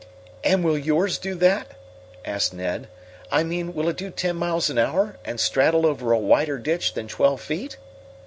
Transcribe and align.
"And 0.43 0.63
will 0.63 0.79
yours 0.79 1.19
do 1.19 1.35
that?" 1.35 1.73
asked 2.25 2.55
Ned. 2.55 2.87
"I 3.31 3.43
mean 3.43 3.75
will 3.75 3.87
it 3.87 3.97
do 3.97 4.09
ten 4.09 4.35
miles 4.35 4.67
an 4.67 4.79
hour, 4.79 5.17
and 5.23 5.39
straddle 5.39 5.85
over 5.85 6.11
a 6.11 6.17
wider 6.17 6.57
ditch 6.57 6.95
than 6.95 7.07
twelve 7.07 7.39
feet?" 7.39 7.77